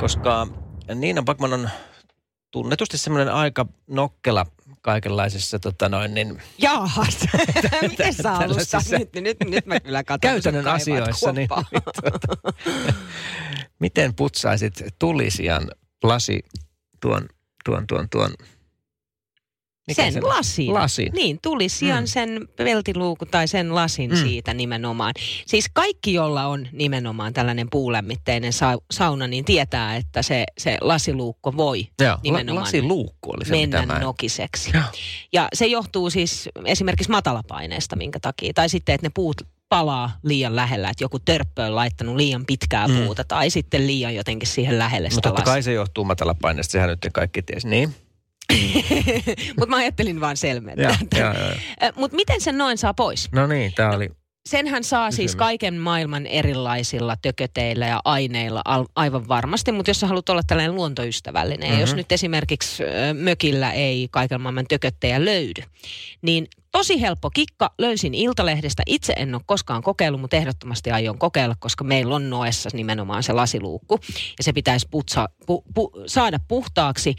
Koska 0.00 0.46
Niina 0.94 1.22
Bakman 1.22 1.52
on 1.52 1.70
tunnetusti 2.54 2.98
semmoinen 2.98 3.34
aika 3.34 3.66
nokkela 3.86 4.46
kaikenlaisissa 4.80 5.58
tota 5.58 5.88
noin, 5.88 6.14
niin, 6.14 6.42
Jaahas, 6.58 7.18
miten 7.90 8.14
sä 8.14 8.22
tällaisissa- 8.22 8.98
nyt? 8.98 9.14
Nyt, 9.14 9.36
nyt 9.50 9.66
mä 9.66 9.80
kyllä 9.80 10.04
katson, 10.04 10.30
käytännön 10.30 10.68
asioissa, 10.68 11.32
niin, 11.32 11.48
niin 11.72 11.82
tota, 11.82 12.52
miten 13.78 14.14
putsaisit 14.14 14.84
tulisijan 14.98 15.70
lasi 16.02 16.40
tuon, 17.00 17.28
tuon, 17.64 17.86
tuon, 17.86 18.08
tuon 18.08 18.30
mikä 19.86 20.02
sen 20.02 20.12
se- 20.12 20.20
lasin. 20.20 20.74
lasin. 20.74 21.12
Niin, 21.12 21.38
tuli 21.42 21.68
sian 21.68 22.02
Mm. 22.04 22.06
sen 22.06 22.48
peltiluukun 22.56 23.28
tai 23.28 23.48
sen 23.48 23.74
lasin 23.74 24.10
Mm. 24.10 24.16
siitä 24.16 24.54
nimenomaan. 24.54 25.12
Siis 25.46 25.66
kaikki, 25.72 26.12
jolla 26.14 26.46
on 26.46 26.68
nimenomaan 26.72 27.32
tällainen 27.32 27.70
puulämmitteinen 27.70 28.52
sa- 28.52 28.78
sauna, 28.90 29.26
niin 29.26 29.44
tietää, 29.44 29.96
että 29.96 30.22
se, 30.22 30.44
se 30.58 30.78
lasiluukko 30.80 31.56
voi 31.56 31.86
Joo, 32.00 32.18
nimenomaan 32.22 32.56
la, 32.56 32.60
lasiluukku 32.62 33.30
oli 33.30 33.44
se, 33.44 33.50
mennä 33.50 33.80
mitä 33.80 33.92
mä 33.92 33.98
en- 33.98 34.02
nokiseksi. 34.04 34.70
Joo. 34.74 34.82
Ja 35.32 35.48
se 35.54 35.66
johtuu 35.66 36.10
siis 36.10 36.48
esimerkiksi 36.64 37.10
matalapaineesta, 37.10 37.96
minkä 37.96 38.20
takia. 38.20 38.52
Tai 38.54 38.68
sitten, 38.68 38.94
että 38.94 39.06
ne 39.06 39.10
puut 39.14 39.36
palaa 39.68 40.18
liian 40.22 40.56
lähellä, 40.56 40.90
että 40.90 41.04
joku 41.04 41.18
törppö 41.18 41.62
on 41.64 41.74
laittanut 41.76 42.16
liian 42.16 42.46
pitkää 42.46 42.88
Mm. 42.88 42.96
puuta 42.96 43.24
tai 43.24 43.50
sitten 43.50 43.86
liian 43.86 44.14
jotenkin 44.14 44.48
siihen 44.48 44.78
lähelle 44.78 45.06
Mutta 45.08 45.14
sitä 45.14 45.28
totta 45.28 45.40
lasia. 45.40 45.52
kai 45.52 45.62
se 45.62 45.72
johtuu 45.72 46.04
matalapaineesta, 46.04 46.72
sehän 46.72 46.88
nyt 46.88 47.06
kaikki 47.12 47.42
tiesi. 47.42 47.68
Niin. 47.68 47.94
Mutta 49.58 49.66
mä 49.70 49.76
ajattelin 49.76 50.20
vaan 50.20 50.36
selventää. 50.36 50.98
Mutta 51.96 52.16
miten 52.16 52.40
sen 52.40 52.58
noin 52.58 52.78
saa 52.78 52.94
pois? 52.94 53.28
No 53.32 53.46
niin, 53.46 53.72
tämä 53.74 53.90
oli... 53.90 54.10
Senhän 54.48 54.84
saa 54.84 55.10
siis 55.10 55.36
kaiken 55.36 55.74
maailman 55.74 56.26
erilaisilla 56.26 57.16
tököteillä 57.22 57.86
ja 57.86 58.00
aineilla 58.04 58.62
al- 58.64 58.86
aivan 58.96 59.28
varmasti, 59.28 59.72
mutta 59.72 59.90
jos 59.90 60.00
sä 60.00 60.06
haluat 60.06 60.28
olla 60.28 60.42
tällainen 60.46 60.74
luontoystävällinen, 60.74 61.60
mm-hmm. 61.60 61.74
ja 61.74 61.80
jos 61.80 61.90
Mhm. 61.90 61.96
nyt 61.96 62.12
esimerkiksi 62.12 62.82
ö, 62.84 63.14
mökillä 63.14 63.72
ei 63.72 64.08
kaiken 64.10 64.40
maailman 64.40 64.66
tököttejä 64.68 65.24
löydy, 65.24 65.62
niin 66.22 66.46
tosi 66.72 67.00
helppo 67.00 67.30
kikka 67.30 67.70
löysin 67.78 68.14
Iltalehdestä. 68.14 68.82
Itse 68.86 69.12
en 69.16 69.34
ole 69.34 69.42
koskaan 69.46 69.82
kokeillut, 69.82 70.20
mutta 70.20 70.36
ehdottomasti 70.36 70.90
aion 70.90 71.18
kokeilla, 71.18 71.54
koska 71.58 71.84
meillä 71.84 72.14
on 72.14 72.30
Noessa 72.30 72.70
nimenomaan 72.72 73.22
se 73.22 73.32
lasiluukku, 73.32 73.98
ja 74.38 74.44
se 74.44 74.52
pitäisi 74.52 74.88
putsa, 74.90 75.28
pu, 75.46 75.64
pu, 75.74 75.90
saada 76.06 76.38
puhtaaksi. 76.48 77.14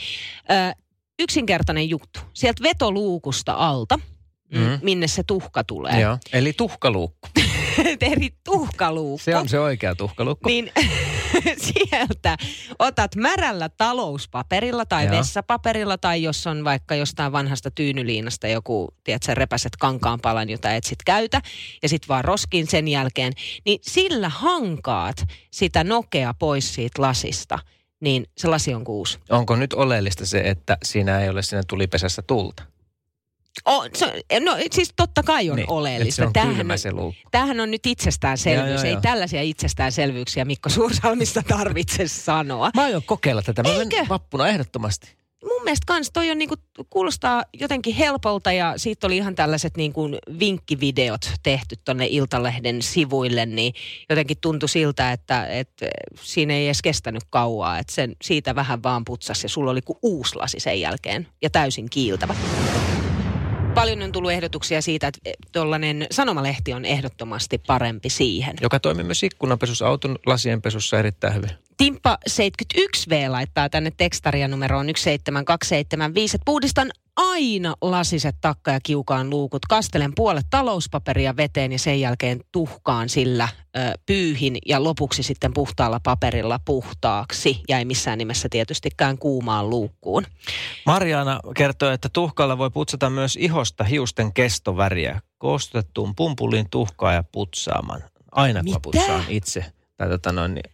Ö, 0.52 0.85
yksinkertainen 1.20 1.90
juttu. 1.90 2.20
Sieltä 2.34 2.64
vetoluukusta 2.64 3.54
alta, 3.54 4.00
mm. 4.54 4.80
Minne 4.82 5.08
se 5.08 5.24
tuhka 5.24 5.64
tulee. 5.64 6.02
Joo. 6.02 6.18
Eli 6.34 6.54
tuhkaluukku. 6.54 7.30
eri 8.12 8.30
tuhkaluukku. 8.44 9.24
Se 9.24 9.36
on 9.36 9.50
se 9.50 9.60
oikea 9.60 9.96
tuhkaluukku. 9.96 10.50
Niin 10.50 10.72
sieltä 11.68 12.38
otat 12.80 13.16
märällä 13.16 13.70
talouspaperilla 13.70 14.86
tai 14.86 15.06
Joo. 15.06 15.18
vessapaperilla 15.18 15.98
tai 15.98 16.24
jos 16.24 16.48
on 16.48 16.64
vaikka 16.64 16.96
jostain 16.96 17.32
vanhasta 17.32 17.72
tyynyliinasta 17.72 18.48
joku, 18.48 18.94
tiedätkö, 19.04 19.34
repäset 19.34 19.76
kankaanpalan, 19.80 20.50
jota 20.50 20.74
et 20.74 20.84
sit 20.84 21.04
käytä 21.06 21.42
ja 21.84 21.90
sit 21.90 22.10
vaan 22.10 22.26
roskin 22.26 22.68
sen 22.68 22.88
jälkeen, 22.88 23.34
niin 23.66 23.80
sillä 23.82 24.30
hankaat 24.30 25.26
sitä 25.52 25.84
nokea 25.84 26.34
pois 26.34 26.76
siitä 26.76 27.02
lasista, 27.02 27.60
niin 28.06 28.26
se 28.38 28.48
lasi 28.48 28.74
on 28.74 28.84
kuusi. 28.84 29.20
Onko 29.30 29.56
nyt 29.56 29.74
oleellista 29.74 30.26
se, 30.26 30.40
että 30.46 30.78
siinä 30.84 31.20
ei 31.22 31.30
ole 31.30 31.42
siinä 31.44 31.64
tulipesässä 31.68 32.22
tulta? 32.22 32.64
O, 33.68 33.86
se, 33.94 34.22
no 34.40 34.58
siis 34.72 34.94
totta 34.96 35.24
kai 35.24 35.50
on 35.50 35.56
Niin, 35.56 35.70
oleellista. 35.70 36.16
se 36.16 36.26
on 36.26 36.34
Tämähän 36.34 36.72
on- 36.72 36.80
se 36.80 36.92
luukku. 36.92 37.30
Tämähän 37.32 37.60
on 37.60 37.72
nyt 37.72 37.86
itsestäänselvyys. 37.86 38.68
Joo, 38.70 38.76
joo, 38.76 38.84
Ei 38.84 38.92
joo. 38.92 39.02
tällaisia 39.02 39.42
itsestäänselvyyksiä 39.42 40.46
Mikko 40.46 40.70
Suursalmista 40.70 41.44
tarvitse 41.48 42.08
sanoa. 42.08 42.70
Mä 42.76 42.84
aion 42.84 43.04
kokeilla 43.04 43.42
tätä. 43.42 43.64
Mä 43.64 43.70
Eikö? 43.70 43.86
menen 43.86 44.10
vappuna 44.10 44.48
ehdottomasti. 44.48 45.16
Mun 45.46 45.64
mielestä 45.64 45.86
kans 45.88 46.12
toi 46.14 46.32
on 46.32 46.38
niinku, 46.38 46.56
kuulostaa 46.90 47.44
jotenkin 47.54 47.96
helpolta 47.96 48.52
ja 48.52 48.74
siitä 48.78 49.08
oli 49.08 49.18
ihan 49.18 49.36
tällaiset 49.36 49.78
niinku 49.78 50.10
vinkkivideot 50.40 51.32
tehty 51.44 51.76
tonne 51.86 52.08
Iltalehden 52.10 52.82
sivuille, 52.82 53.46
niin 53.46 53.74
jotenkin 54.10 54.38
tuntui 54.42 54.70
siltä, 54.70 55.12
että, 55.12 55.48
että 55.48 55.86
siinä 56.22 56.54
ei 56.54 56.66
edes 56.66 56.82
kestänyt 56.82 57.24
kauaa, 57.30 57.80
että 57.80 57.94
sen 57.94 58.16
siitä 58.22 58.56
vähän 58.56 58.84
vaan 58.84 59.06
putsas 59.06 59.44
ja 59.44 59.50
sulla 59.50 59.72
oli 59.72 59.82
kuin 59.82 60.00
uusi 60.02 60.36
lasi 60.36 60.60
sen 60.60 60.82
jälkeen 60.82 61.28
ja 61.42 61.50
täysin 61.50 61.90
kiiltävä. 61.90 62.36
Paljon 63.76 64.02
on 64.02 64.12
tullut 64.12 64.32
ehdotuksia 64.32 64.82
siitä, 64.82 65.08
että 65.08 65.32
tuollainen 65.52 66.08
sanomalehti 66.12 66.74
on 66.74 66.86
ehdottomasti 66.86 67.58
parempi 67.58 68.10
siihen. 68.10 68.56
Joka 68.62 68.80
toimii 68.80 69.04
myös 69.04 69.24
ikkunanpesussa, 69.24 69.88
auton 69.88 70.20
lasien 70.26 70.62
pesussa 70.62 71.00
erittäin 71.00 71.34
hyvin. 71.34 71.52
Timppa 71.78 72.18
71V 72.30 73.30
laittaa 73.30 73.70
tänne 73.70 73.92
tekstaria 73.98 74.48
numeroon 74.48 74.86
17275, 74.86 76.36
että 76.36 76.46
puhdistan 76.46 76.92
aina 77.16 77.76
lasiset 77.82 78.36
takka- 78.42 78.72
ja 78.72 78.80
kiukaan 78.84 79.30
luukut. 79.30 79.66
Kastelen 79.70 80.12
puolet 80.16 80.46
talouspaperia 80.50 81.38
veteen 81.38 81.72
ja 81.72 81.80
sen 81.80 82.00
jälkeen 82.00 82.40
tuhkaan 82.52 83.10
sillä 83.10 83.48
ö, 83.78 83.80
pyyhin 84.06 84.58
ja 84.66 84.84
lopuksi 84.84 85.24
sitten 85.24 85.54
puhtaalla 85.54 86.00
paperilla 86.04 86.60
puhtaaksi. 86.66 87.62
Ja 87.70 87.78
ei 87.78 87.86
missään 87.86 88.18
nimessä 88.18 88.48
tietystikään 88.52 89.18
kuumaan 89.18 89.70
luukkuun. 89.70 90.26
Mariana 90.86 91.40
kertoo, 91.56 91.92
että 91.92 92.10
tuhkalla 92.14 92.58
voi 92.58 92.70
putsata 92.70 93.10
myös 93.10 93.36
ihosta 93.36 93.84
hiusten 93.84 94.34
kestoväriä. 94.34 95.22
Koostutettuun 95.38 96.16
pumpuliin 96.16 96.70
tuhkaa 96.70 97.14
ja 97.14 97.24
putsaamaan. 97.32 98.04
Aina 98.32 98.64
kun 98.64 98.82
putsaan 98.82 99.24
itse. 99.28 99.66
Tai 99.98 100.10
tota 100.10 100.32
noin, 100.32 100.54
niin 100.54 100.72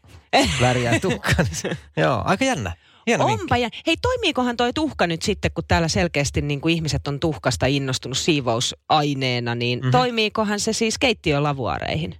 väriä 0.62 1.00
tuhkaa. 1.00 1.46
Niin 1.64 1.78
joo, 1.98 2.22
aika 2.26 2.46
jännä. 2.46 2.72
Hieno. 3.08 3.26
Onpa 3.26 3.58
ja, 3.58 3.70
hei 3.88 3.98
toimiikohan 4.02 4.58
toi 4.58 4.74
tuhka 4.74 5.08
nyt 5.08 5.22
sitten, 5.22 5.52
kun 5.54 5.64
täällä 5.68 5.88
selkeästi 5.88 6.42
niin 6.42 6.62
kuin 6.62 6.76
ihmiset 6.76 7.08
on 7.08 7.20
tuhkasta 7.20 7.66
innostunut 7.66 8.18
siivousaineena, 8.18 9.56
niin 9.56 9.80
Mhm. 9.80 9.86
mm-hmm. 9.86 9.92
toimiikohan 9.92 10.60
se 10.60 10.74
siis 10.74 10.98
keittiölavuaareihin? 11.00 12.16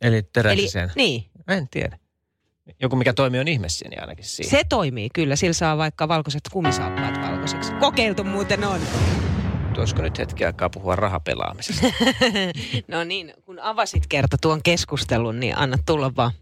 Eli 0.00 0.22
teräsiseen. 0.22 0.90
niin, 0.96 1.24
En 1.48 1.68
tiedä. 1.68 1.98
Joku 2.80 2.96
mikä 2.96 3.12
toimii 3.12 3.40
on 3.40 3.48
ihmesieni 3.48 3.96
ainakin 3.96 4.24
siinä. 4.24 4.50
Se 4.50 4.62
toimii 4.68 5.08
kyllä, 5.14 5.36
sillä 5.36 5.52
saa 5.52 5.78
vaikka 5.78 6.08
valkoiset 6.08 6.40
kumisaappaat 6.52 7.20
valkoiseksi. 7.20 7.72
Kokeiltu 7.72 8.24
muuten 8.24 8.64
on. 8.64 8.80
Olisiko 9.78 10.02
nyt 10.02 10.18
hetki 10.18 10.44
aikaa 10.44 10.70
puhua 10.70 10.96
rahapelaamisesta? 10.96 11.86
No 12.88 13.04
niin, 13.04 13.34
kun 13.44 13.58
avasit 13.60 14.06
kerta 14.06 14.36
tuon 14.40 14.62
keskustelun, 14.62 15.40
niin 15.40 15.58
anna 15.58 15.76
tulla 15.86 16.12
vaan. 16.16 16.32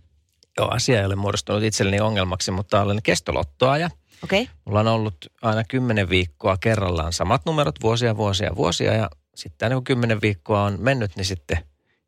Joo, 0.60 0.68
asia 0.70 1.00
ei 1.00 1.06
ole 1.06 1.16
muodostunut 1.16 1.62
itselleni 1.62 2.00
ongelmaksi, 2.00 2.50
mutta 2.50 2.82
olen 2.82 3.02
kestolottoaja. 3.02 3.90
Okei? 4.24 4.42
Okay? 4.42 4.54
Mulla 4.64 4.80
on 4.80 4.86
ollut 4.86 5.16
aina 5.42 5.64
kymmenen 5.64 6.08
viikkoa 6.08 6.56
kerrallaan 6.56 7.12
samat 7.12 7.42
numerot 7.46 7.82
vuosia, 7.82 8.16
vuosia, 8.16 8.56
vuosia 8.56 8.94
ja 8.94 9.10
sitten 9.34 9.66
aina 9.66 9.76
kun 9.76 9.84
kymmenen 9.84 10.20
viikkoa 10.20 10.62
on 10.62 10.76
mennyt, 10.80 11.16
niin 11.16 11.24
sitten 11.24 11.58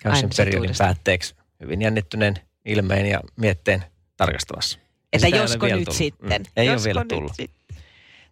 käyn 0.03 0.17
sen 0.17 0.31
periodin 0.37 0.61
uudestaan. 0.61 0.89
päätteeksi 0.89 1.35
hyvin 1.61 1.83
jännittyneen 1.83 2.35
ilmeen 2.65 3.07
ja 3.07 3.21
mietteen 3.37 3.85
tarkastavassa. 4.17 4.79
Että 5.13 5.27
sitä 5.27 5.37
josko 5.37 5.67
vielä 5.67 5.79
nyt 5.79 5.85
tullut. 5.85 5.99
sitten. 5.99 6.43
Mm, 6.43 6.47
ei 6.57 6.67
josko 6.67 6.81
ole 6.81 6.85
vielä 6.85 7.05
tullut. 7.09 7.33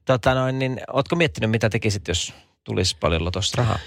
Tota 0.04 0.34
noin, 0.34 0.58
niin 0.58 0.80
ootko 0.92 1.16
miettinyt, 1.16 1.50
mitä 1.50 1.70
tekisit, 1.70 2.08
jos 2.08 2.34
tulisi 2.64 2.96
paljon 3.00 3.24
lotosta 3.24 3.56
rahaa? 3.56 3.78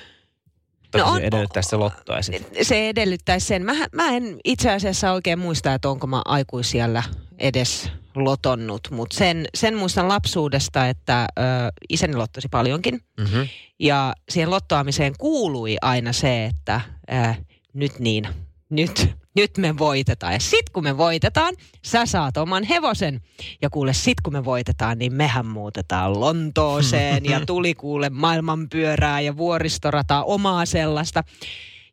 No 0.97 1.05
on- 1.05 1.17
se 1.17 1.23
edellyttäisi 1.27 1.69
se 1.69 1.75
lottoa 1.75 2.15
ja 2.15 2.21
sit. 2.21 2.47
Se 2.61 2.89
edellyttäisi 2.89 3.47
sen. 3.47 3.65
Mä, 3.65 3.73
mä 3.91 4.09
en 4.09 4.37
itse 4.45 4.71
asiassa 4.71 5.11
oikein 5.11 5.39
muista, 5.39 5.73
että 5.73 5.89
onko 5.89 6.07
mä 6.07 6.21
aikuisiellä 6.25 7.03
edes 7.39 7.91
lotonnut, 8.15 8.87
mutta 8.91 9.17
sen, 9.17 9.45
sen 9.55 9.75
muistan 9.75 10.07
lapsuudesta, 10.07 10.87
että 10.87 11.27
ö, 11.39 11.41
isäni 11.89 12.15
lottosi 12.15 12.47
paljonkin. 12.51 13.01
Mm-hmm. 13.19 13.47
Ja 13.79 14.13
siihen 14.29 14.51
lottoamiseen 14.51 15.13
kuului 15.17 15.77
aina 15.81 16.13
se, 16.13 16.45
että 16.45 16.81
ää, 17.07 17.35
nyt 17.73 17.99
niin, 17.99 18.27
nyt, 18.69 19.09
nyt 19.41 19.57
me 19.57 19.77
voitetaan. 19.77 20.33
Ja 20.33 20.39
sit 20.39 20.69
kun 20.69 20.83
me 20.83 20.97
voitetaan, 20.97 21.53
sä 21.85 22.05
saat 22.05 22.37
oman 22.37 22.63
hevosen. 22.63 23.21
Ja 23.61 23.69
kuule, 23.69 23.93
sit 23.93 24.21
kun 24.23 24.33
me 24.33 24.45
voitetaan, 24.45 24.97
niin 24.97 25.13
mehän 25.13 25.45
muutetaan 25.45 26.19
Lontooseen 26.19 27.25
ja 27.25 27.45
tuli 27.45 27.73
kuule 27.75 28.09
maailmanpyörää 28.09 29.21
ja 29.21 29.37
vuoristorataa, 29.37 30.23
omaa 30.23 30.65
sellaista. 30.65 31.23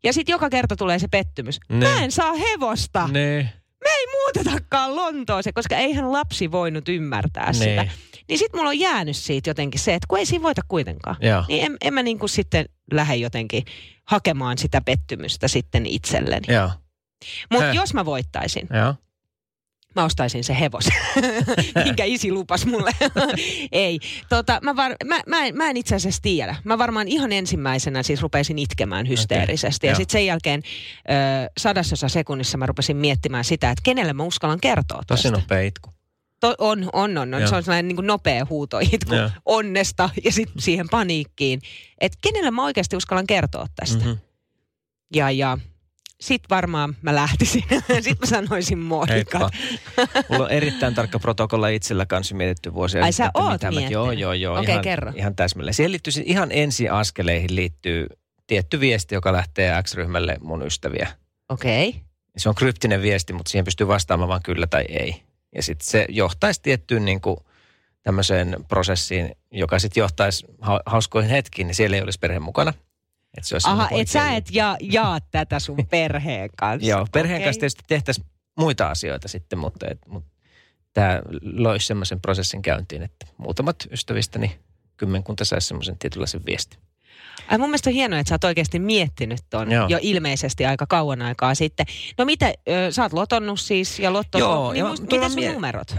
Ja 0.04 0.12
sitten 0.12 0.32
joka 0.32 0.50
kerta 0.50 0.76
tulee 0.76 0.98
se 0.98 1.08
pettymys. 1.08 1.60
Ne. 1.68 1.88
Mä 1.88 2.04
en 2.04 2.12
saa 2.12 2.32
hevosta. 2.34 3.08
Ne. 3.12 3.52
Me 3.84 3.90
ei 3.90 4.06
muutetakaan 4.06 4.96
Lontooseen, 4.96 5.54
koska 5.54 5.76
eihän 5.76 6.12
lapsi 6.12 6.52
voinut 6.52 6.88
ymmärtää 6.88 7.46
Ne. 7.46 7.52
sitä. 7.52 7.88
Niin 8.28 8.38
sit 8.38 8.52
mulla 8.54 8.68
on 8.68 8.78
jäänyt 8.78 9.16
siitä 9.16 9.50
jotenkin 9.50 9.80
se, 9.80 9.94
että 9.94 10.06
kun 10.08 10.18
ei 10.18 10.26
siinä 10.26 10.42
voita 10.42 10.62
kuitenkaan. 10.68 11.16
Joo. 11.20 11.44
Niin 11.48 11.64
en, 11.64 11.76
en 11.80 11.94
mä 11.94 12.02
niin 12.02 12.18
kuin 12.18 12.30
sitten 12.30 12.66
lähde 12.92 13.16
jotenkin 13.16 13.64
hakemaan 14.04 14.58
sitä 14.58 14.80
pettymystä 14.80 15.48
sitten 15.48 15.86
itselleni. 15.86 16.54
Joo. 16.54 16.70
Mutta 17.52 17.72
jos 17.72 17.94
mä 17.94 18.04
voittaisin, 18.04 18.68
Joo. 18.74 18.94
mä 19.96 20.04
ostaisin 20.04 20.44
se 20.44 20.60
hevosen, 20.60 20.92
minkä 21.84 22.04
isi 22.04 22.32
lupas 22.32 22.66
mulle. 22.66 22.92
Ei. 23.72 24.00
Tota, 24.28 24.58
mä, 24.62 24.76
var, 24.76 24.92
mä, 25.04 25.20
mä, 25.26 25.44
en, 25.46 25.56
mä 25.56 25.70
en 25.70 25.76
itse 25.76 25.94
asiassa 25.94 26.22
tiedä. 26.22 26.56
Mä 26.64 26.78
varmaan 26.78 27.08
ihan 27.08 27.32
ensimmäisenä 27.32 28.02
siis 28.02 28.22
rupeisin 28.22 28.58
itkemään 28.58 29.08
hysteerisesti. 29.08 29.86
Okei, 29.86 29.90
ja 29.92 29.96
sitten 29.96 30.12
sen 30.12 30.26
jälkeen 30.26 30.62
ö, 30.64 31.50
sadasosa 31.58 32.08
sekunnissa 32.08 32.58
mä 32.58 32.66
rupesin 32.66 32.96
miettimään 32.96 33.44
sitä, 33.44 33.70
että 33.70 33.82
kenelle 33.82 34.12
mä 34.12 34.22
uskallan 34.22 34.60
kertoa 34.60 35.02
Tosi 35.06 35.22
tästä. 35.22 35.38
nopea 35.38 35.60
itku. 35.60 35.90
To, 36.40 36.54
on, 36.58 36.90
on, 36.92 37.18
on, 37.18 37.34
on. 37.34 37.40
Joo. 37.40 37.48
Se 37.48 37.56
on 37.56 37.62
sellainen 37.62 37.88
niin 37.88 37.96
kuin 37.96 38.06
nopea 38.06 38.46
huutoitku 38.50 39.14
Joo. 39.14 39.30
onnesta 39.44 40.10
ja 40.24 40.32
sitten 40.32 40.62
siihen 40.62 40.88
paniikkiin. 40.90 41.60
Että 42.00 42.18
kenelle 42.22 42.50
mä 42.50 42.64
oikeasti 42.64 42.96
uskallan 42.96 43.26
kertoa 43.26 43.66
tästä. 43.76 44.04
Mhm. 44.04 44.12
Ja, 45.14 45.30
ja 45.30 45.58
sit 46.20 46.42
varmaan 46.50 46.96
mä 47.02 47.14
lähtisin. 47.14 47.64
sitten 48.00 48.16
mä 48.20 48.26
sanoisin. 48.26 48.78
Heippa. 49.08 49.50
Mulla 50.28 50.44
on 50.44 50.50
erittäin 50.50 50.94
tarkka 50.94 51.18
protokolla 51.18 51.68
itsellä 51.68 52.06
kanssa 52.06 52.34
mietitty 52.34 52.74
vuosia. 52.74 53.04
Ai 53.04 53.12
sä 53.12 53.30
oot 53.34 53.52
mitä 53.52 53.70
mä-? 53.70 53.80
Joo, 53.80 54.12
joo, 54.12 54.32
joo. 54.32 54.58
Okei, 54.58 54.72
ihan, 54.72 54.82
kerro. 54.82 55.12
Ihan 55.14 55.36
täsmälleen. 55.36 55.74
Siihen 55.74 55.92
liittyy 55.92 56.12
ihan 56.24 56.48
ensiaskeleihin 56.52 57.56
liittyy 57.56 58.06
tietty 58.46 58.80
viesti, 58.80 59.14
joka 59.14 59.32
lähtee 59.32 59.82
X-ryhmälle 59.82 60.36
mun 60.40 60.66
ystäviä. 60.66 61.08
Okei. 61.48 61.88
Okay. 61.88 62.00
Se 62.36 62.48
on 62.48 62.54
kryptinen 62.54 63.02
viesti, 63.02 63.32
mutta 63.32 63.50
siihen 63.50 63.64
pystyy 63.64 63.88
vastaamaan 63.88 64.28
vain 64.28 64.42
kyllä 64.42 64.66
tai 64.66 64.84
ei. 64.88 65.22
Ja 65.54 65.62
sitten 65.62 65.86
se 65.86 66.06
johtaisi 66.08 66.62
tiettyyn 66.62 67.04
niin 67.04 67.20
kuin 67.20 67.36
tämmöiseen 68.02 68.56
prosessiin, 68.68 69.36
joka 69.50 69.78
sitten 69.78 70.00
johtaisi 70.00 70.46
ha- 70.60 70.82
hauskoihin 70.86 71.30
hetkiin, 71.30 71.66
niin 71.66 71.74
siellä 71.74 71.96
ei 71.96 72.02
olisi 72.02 72.18
perhe 72.18 72.38
mukana. 72.38 72.72
Et 73.36 73.44
se 73.44 73.54
olisi 73.54 73.68
Aha, 73.68 73.88
et 73.90 74.08
sä 74.08 74.32
et 74.32 74.48
ja, 74.50 74.76
jaa 74.80 75.18
tätä 75.30 75.60
sun 75.60 75.76
perheen 75.90 76.50
kanssa. 76.60 76.88
Joo, 76.90 77.06
perheen 77.12 77.36
Okei. 77.36 77.46
kanssa 77.46 77.60
tietysti 77.60 77.82
tehtäisiin 77.88 78.26
muita 78.58 78.88
asioita 78.90 79.28
sitten, 79.28 79.58
mutta, 79.58 79.86
et, 79.90 79.98
mutta 80.06 80.30
tämä 80.92 81.22
loisi 81.42 81.86
semmoisen 81.86 82.20
prosessin 82.20 82.62
käyntiin, 82.62 83.02
että 83.02 83.26
muutamat 83.38 83.76
ystävistäni 83.90 84.58
kymmenkunta 84.96 85.44
saisi 85.44 85.66
semmoisen 85.68 85.98
tietynlaisen 85.98 86.46
viestin. 86.46 86.80
Ai 87.48 87.58
mun 87.58 87.68
mielestä 87.68 87.90
on 87.90 87.94
hienoa, 87.94 88.18
että 88.18 88.28
sä 88.28 88.34
oot 88.34 88.44
oikeasti 88.44 88.78
miettinyt 88.78 89.40
ton 89.50 89.72
Joo. 89.72 89.88
jo 89.88 89.98
ilmeisesti 90.02 90.66
aika 90.66 90.86
kauan 90.86 91.22
aikaa 91.22 91.54
sitten. 91.54 91.86
No 92.18 92.24
mitä, 92.24 92.46
ö, 92.68 92.92
sä 92.92 93.02
oot 93.02 93.12
lotonnut 93.12 93.60
siis 93.60 93.98
ja 93.98 94.12
lotto... 94.12 94.38
Joo, 94.38 94.72
niin 94.72 94.78
ja 94.78 94.86
muist, 94.86 95.04
tulla 95.08 95.22
mitä 95.22 95.28
sun 95.28 95.40
mie- 95.42 95.52
numerot? 95.52 95.96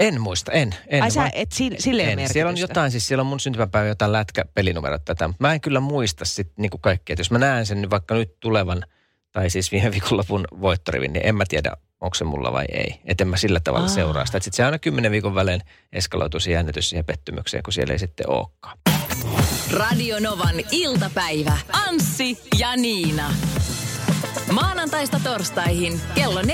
En 0.00 0.20
muista, 0.20 0.52
en. 0.52 0.74
en 0.88 1.02
Ai 1.02 1.10
sä, 1.10 1.30
et 1.32 1.52
sille, 1.52 1.76
sille 1.80 2.02
en. 2.02 2.28
Siellä 2.28 2.48
on 2.48 2.58
jotain, 2.58 2.90
siis 2.90 3.06
siellä 3.06 3.20
on 3.20 3.26
mun 3.26 3.40
syntymäpäivä 3.40 3.88
jotain 3.88 4.12
lätkäpelinumerot 4.12 5.04
tätä, 5.04 5.28
mutta 5.28 5.44
mä 5.44 5.54
en 5.54 5.60
kyllä 5.60 5.80
muista 5.80 6.24
sitten 6.24 6.54
niinku 6.58 6.78
kaikkea. 6.78 7.14
Et 7.14 7.18
jos 7.18 7.30
mä 7.30 7.38
näen 7.38 7.66
sen 7.66 7.80
nyt 7.80 7.90
vaikka 7.90 8.14
nyt 8.14 8.40
tulevan, 8.40 8.82
tai 9.32 9.50
siis 9.50 9.72
viime 9.72 9.90
viikonlopun 9.90 10.44
voittorivin, 10.60 11.12
niin 11.12 11.26
en 11.26 11.34
mä 11.34 11.44
tiedä, 11.48 11.72
onko 12.00 12.14
se 12.14 12.24
mulla 12.24 12.52
vai 12.52 12.64
ei. 12.72 13.00
Että 13.04 13.24
en 13.24 13.28
mä 13.28 13.36
sillä 13.36 13.60
tavalla 13.60 13.86
Aa. 13.86 13.94
seuraa 13.94 14.26
sitä. 14.26 14.40
Sitten 14.40 14.56
se 14.56 14.64
aina 14.64 14.78
kymmenen 14.78 15.12
viikon 15.12 15.34
välein 15.34 15.60
eskaloituu 15.92 16.40
se 16.40 16.50
jännitys 16.50 16.90
siihen 16.90 17.04
pettymykseen, 17.04 17.62
kun 17.62 17.72
siellä 17.72 17.92
ei 17.92 17.98
sitten 17.98 18.30
olekaan. 18.30 18.78
Radio 19.70 20.20
Novan 20.20 20.54
iltapäivä. 20.70 21.58
Anssi 21.72 22.38
ja 22.58 22.76
Niina. 22.76 23.34
Maanantaista 24.52 25.20
torstaihin 25.24 26.00
kello 26.14 26.42
14.18. 26.42 26.46